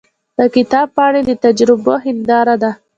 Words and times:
د 0.37 0.39
کتاب 0.55 0.87
پاڼې 0.95 1.21
د 1.25 1.31
تجربو 1.43 1.93
هنداره 2.05 2.55
ده. 2.61 2.71